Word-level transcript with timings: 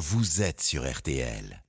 vous 0.00 0.40
êtes 0.40 0.62
sur 0.62 0.90
RTL. 0.90 1.62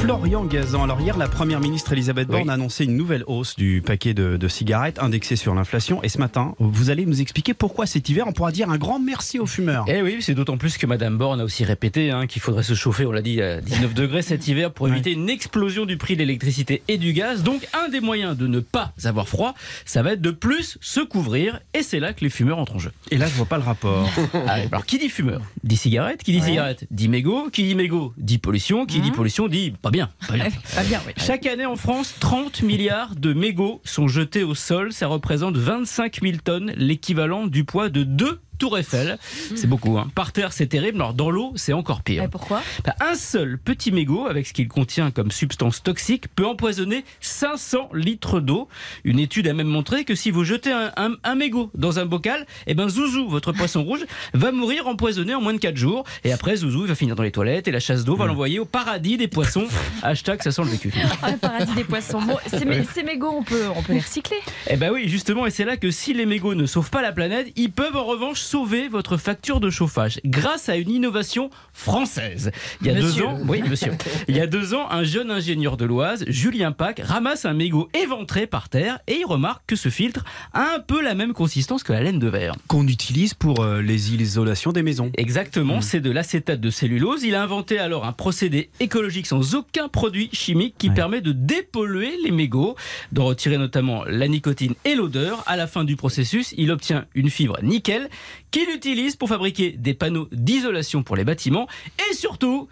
Florian 0.00 0.44
Gazan. 0.44 0.84
Alors 0.84 1.00
hier, 1.00 1.18
la 1.18 1.26
première 1.26 1.58
ministre 1.58 1.92
Elisabeth 1.92 2.28
Borne 2.28 2.44
Oui. 2.44 2.48
a 2.48 2.52
annoncé 2.52 2.84
une 2.84 2.96
nouvelle 2.96 3.24
hausse 3.26 3.56
du 3.56 3.82
paquet 3.84 4.14
de, 4.14 4.36
de 4.36 4.48
cigarettes 4.48 5.00
indexé 5.00 5.34
sur 5.34 5.52
l'inflation. 5.52 6.00
Et 6.04 6.08
ce 6.08 6.18
matin, 6.18 6.54
vous 6.60 6.90
allez 6.90 7.06
nous 7.06 7.20
expliquer 7.20 7.52
pourquoi 7.52 7.86
cet 7.86 8.08
hiver, 8.08 8.26
on 8.28 8.32
pourra 8.32 8.52
dire 8.52 8.70
un 8.70 8.78
grand 8.78 9.00
merci 9.00 9.40
aux 9.40 9.46
fumeurs. 9.46 9.84
Eh 9.88 10.00
oui, 10.00 10.18
c'est 10.20 10.34
d'autant 10.34 10.56
plus 10.58 10.78
que 10.78 10.86
Madame 10.86 11.18
Borne 11.18 11.40
a 11.40 11.44
aussi 11.44 11.64
répété 11.64 12.12
hein, 12.12 12.28
qu'il 12.28 12.40
faudrait 12.40 12.62
se 12.62 12.74
chauffer, 12.74 13.04
on 13.04 13.10
l'a 13.10 13.20
dit, 13.20 13.42
à 13.42 13.60
19 13.60 13.94
degrés 13.94 14.22
cet 14.22 14.46
hiver 14.46 14.72
pour 14.72 14.86
Ouais. 14.86 14.92
éviter 14.92 15.10
une 15.12 15.28
explosion 15.28 15.86
du 15.86 15.96
prix 15.96 16.14
de 16.14 16.20
l'électricité 16.20 16.82
et 16.86 16.96
du 16.96 17.12
gaz. 17.12 17.42
Donc, 17.42 17.66
un 17.74 17.88
des 17.88 18.00
moyens 18.00 18.36
de 18.36 18.46
ne 18.46 18.60
pas 18.60 18.92
avoir 19.04 19.28
froid, 19.28 19.54
ça 19.86 20.02
va 20.02 20.12
être 20.12 20.22
de 20.22 20.30
plus 20.30 20.78
se 20.80 21.00
couvrir. 21.00 21.58
Et 21.74 21.82
c'est 21.82 21.98
là 22.00 22.12
que 22.12 22.22
les 22.22 22.30
fumeurs 22.30 22.58
entrent 22.58 22.76
en 22.76 22.78
jeu. 22.78 22.92
Et 23.10 23.18
là, 23.18 23.26
je 23.26 23.34
vois 23.34 23.46
pas 23.46 23.58
le 23.58 23.64
rapport. 23.64 24.08
Ah, 24.46 24.52
alors, 24.70 24.86
qui 24.86 24.98
dit 24.98 25.08
fumeur 25.08 25.42
dit 25.64 25.76
cigarette. 25.76 26.22
Qui 26.22 26.32
dit 26.32 26.40
cigarette 26.40 26.84
dit 26.92 27.08
mégot. 27.08 27.50
Qui 27.50 27.64
dit 27.64 27.74
mégot 27.74 28.14
dit 28.16 28.38
pollution. 28.38 28.86
Qui 28.86 28.99
dit 29.00 29.10
pollution 29.10 29.48
dit 29.48 29.72
pas 29.82 29.90
bien. 29.90 30.10
Pas 30.28 30.34
bien. 30.34 30.48
Pas 30.74 30.82
bien, 30.82 31.00
oui. 31.06 31.12
Chaque 31.16 31.46
année 31.46 31.66
en 31.66 31.76
France, 31.76 32.14
30 32.20 32.62
milliards 32.62 33.16
de 33.16 33.32
mégots 33.32 33.80
sont 33.84 34.08
jetés 34.08 34.42
au 34.42 34.54
sol. 34.54 34.92
Ça 34.92 35.06
représente 35.06 35.56
25 35.56 36.20
000 36.22 36.36
tonnes, 36.44 36.72
l'équivalent 36.76 37.46
du 37.46 37.64
poids 37.64 37.88
de 37.88 38.02
deux 38.02 38.40
Tour 38.60 38.78
Eiffel. 38.78 39.18
C'est 39.56 39.66
beaucoup. 39.66 39.98
Hein. 39.98 40.08
Par 40.14 40.30
terre, 40.32 40.52
c'est 40.52 40.66
terrible. 40.68 40.98
Alors 41.00 41.14
dans 41.14 41.30
l'eau, 41.30 41.52
c'est 41.56 41.72
encore 41.72 42.02
pire. 42.02 42.22
Et 42.22 42.28
pourquoi 42.28 42.62
Bah, 42.84 42.94
Un 43.00 43.14
seul 43.16 43.58
petit 43.58 43.90
mégot, 43.90 44.26
avec 44.26 44.46
ce 44.46 44.52
qu'il 44.52 44.68
contient 44.68 45.10
comme 45.10 45.30
substance 45.32 45.82
toxique, 45.82 46.26
peut 46.36 46.46
empoisonner 46.46 47.04
500 47.20 47.88
litres 47.94 48.38
d'eau. 48.40 48.68
Une 49.04 49.18
étude 49.18 49.48
a 49.48 49.54
même 49.54 49.66
montré 49.66 50.04
que 50.04 50.14
si 50.14 50.30
vous 50.30 50.44
jetez 50.44 50.70
un, 50.72 50.92
un- 50.96 51.14
un 51.24 51.34
mégot 51.34 51.70
dans 51.74 51.98
un 51.98 52.04
bocal, 52.06 52.46
eh 52.66 52.74
ben 52.74 52.88
Zouzou, 52.88 53.28
votre 53.28 53.52
poisson 53.52 53.82
rouge, 53.82 54.04
va 54.34 54.52
mourir 54.52 54.86
empoisonné 54.86 55.34
en 55.34 55.40
moins 55.40 55.54
de 55.54 55.58
4 55.58 55.76
jours. 55.76 56.04
Et 56.24 56.32
après, 56.32 56.56
Zouzou 56.56 56.82
il 56.82 56.88
va 56.88 56.94
finir 56.94 57.16
dans 57.16 57.22
les 57.22 57.32
toilettes 57.32 57.66
et 57.66 57.72
la 57.72 57.80
chasse 57.80 58.04
d'eau 58.04 58.14
va 58.16 58.26
l'envoyer 58.26 58.58
au 58.58 58.66
paradis 58.66 59.16
des 59.16 59.28
poissons. 59.28 59.66
Hashtag 60.02 60.42
ça 60.42 60.52
sent 60.52 60.62
le 60.64 60.68
vécu. 60.68 60.92
Ah, 61.22 61.30
le 61.30 61.38
paradis 61.38 61.74
des 61.74 61.84
poissons. 61.84 62.20
Bon, 62.20 62.36
ces, 62.46 62.66
mé- 62.66 62.84
ces 62.92 63.02
mégots, 63.02 63.32
on 63.34 63.42
peut, 63.42 63.64
on 63.74 63.82
peut 63.82 63.94
les 63.94 64.00
recycler. 64.00 64.36
Eh 64.68 64.76
ben 64.76 64.90
oui, 64.92 65.08
justement, 65.08 65.46
et 65.46 65.50
c'est 65.50 65.64
là 65.64 65.78
que 65.78 65.90
si 65.90 66.12
les 66.12 66.26
mégots 66.26 66.54
ne 66.54 66.66
sauvent 66.66 66.90
pas 66.90 67.00
la 67.00 67.12
planète, 67.12 67.50
ils 67.56 67.70
peuvent 67.72 67.96
en 67.96 68.04
revanche 68.04 68.40
sauver 68.50 68.88
votre 68.88 69.16
facture 69.16 69.60
de 69.60 69.70
chauffage 69.70 70.20
grâce 70.24 70.68
à 70.68 70.76
une 70.76 70.90
innovation 70.90 71.50
française. 71.72 72.50
Il 72.80 72.88
y 72.88 72.90
a 72.90 72.94
Monsieur. 72.94 73.22
deux 73.22 73.26
ans, 73.28 73.38
oui, 73.46 73.62
monsieur. 73.62 73.92
Il 74.28 74.36
y 74.36 74.40
a 74.40 74.46
deux 74.48 74.74
ans, 74.74 74.90
un 74.90 75.04
jeune 75.04 75.30
ingénieur 75.30 75.76
de 75.76 75.84
l'Oise, 75.84 76.24
Julien 76.26 76.72
Pac, 76.72 77.00
ramasse 77.04 77.44
un 77.44 77.54
mégot 77.54 77.88
éventré 77.94 78.46
par 78.48 78.68
terre 78.68 78.98
et 79.06 79.18
il 79.20 79.24
remarque 79.24 79.62
que 79.68 79.76
ce 79.76 79.88
filtre 79.88 80.24
a 80.52 80.74
un 80.74 80.80
peu 80.80 81.00
la 81.00 81.14
même 81.14 81.32
consistance 81.32 81.84
que 81.84 81.92
la 81.92 82.02
laine 82.02 82.18
de 82.18 82.26
verre. 82.28 82.54
Qu'on 82.66 82.86
utilise 82.88 83.34
pour 83.34 83.60
euh, 83.60 83.80
les 83.82 84.14
isolations 84.14 84.72
des 84.72 84.82
maisons. 84.82 85.12
Exactement, 85.16 85.80
c'est 85.80 86.00
de 86.00 86.10
l'acétate 86.10 86.60
de 86.60 86.70
cellulose. 86.70 87.22
Il 87.22 87.34
a 87.36 87.42
inventé 87.42 87.78
alors 87.78 88.04
un 88.04 88.12
procédé 88.12 88.70
écologique 88.80 89.26
sans 89.28 89.54
aucun 89.54 89.88
produit 89.88 90.28
chimique 90.32 90.74
qui 90.76 90.88
Ouais. 90.88 90.94
permet 90.96 91.20
de 91.20 91.30
dépolluer 91.30 92.14
les 92.24 92.32
mégots, 92.32 92.74
de 93.12 93.20
retirer 93.20 93.58
notamment 93.58 94.02
la 94.04 94.26
nicotine 94.26 94.74
et 94.84 94.96
l'odeur. 94.96 95.44
À 95.46 95.56
la 95.56 95.66
fin 95.68 95.84
du 95.84 95.94
processus, 95.94 96.52
il 96.58 96.72
obtient 96.72 97.04
une 97.14 97.30
fibre 97.30 97.58
nickel 97.62 98.08
qu'il 98.50 98.68
utilise 98.70 99.16
pour 99.16 99.28
fabriquer 99.28 99.72
des 99.72 99.94
panneaux 99.94 100.28
d'isolation 100.32 101.02
pour 101.02 101.16
les 101.16 101.24
bâtiments 101.24 101.68
et 102.10 102.14
surtout 102.14 102.68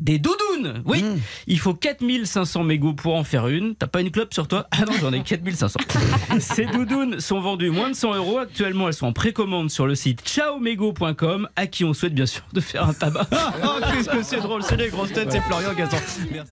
des 0.00 0.18
doudounes. 0.18 0.82
Oui, 0.84 1.02
Mmh. 1.02 1.20
il 1.46 1.58
faut 1.60 1.74
4500 1.74 2.64
mégots 2.64 2.92
pour 2.94 3.14
en 3.14 3.22
faire 3.22 3.46
une. 3.46 3.76
T'as 3.76 3.86
pas 3.86 4.00
une 4.00 4.10
clope 4.10 4.34
sur 4.34 4.48
toi? 4.48 4.66
Ah 4.72 4.84
non, 4.84 4.92
j'en 5.00 5.12
ai 5.12 5.22
4500. 5.22 5.78
Ces 6.40 6.64
doudounes 6.66 7.20
sont 7.20 7.40
vendues 7.40 7.70
moins 7.70 7.90
de 7.90 7.94
100 7.94 8.14
euros. 8.14 8.38
Actuellement, 8.38 8.88
elles 8.88 8.94
sont 8.94 9.06
en 9.06 9.12
précommande 9.12 9.70
sur 9.70 9.86
le 9.86 9.94
site 9.94 10.26
ciaomego.com 10.28 11.48
à 11.54 11.66
qui 11.68 11.84
on 11.84 11.94
souhaite 11.94 12.14
bien 12.14 12.26
sûr 12.26 12.42
de 12.52 12.60
faire 12.60 12.88
un 12.88 12.94
tabac. 12.94 13.28
Oh, 13.64 13.78
qu'est-ce 13.92 14.08
que 14.08 14.22
c'est 14.22 14.40
drôle, 14.40 14.62
c'est 14.64 14.76
les 14.76 14.88
grosses 14.88 15.12
têtes, 15.12 15.30
c'est 15.30 15.40
Florian 15.42 15.72
Gazan. 15.74 15.98
Merci. 16.32 16.50